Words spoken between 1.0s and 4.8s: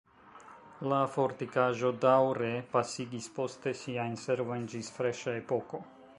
fortikaĵo daŭre pasigis poste siajn servojn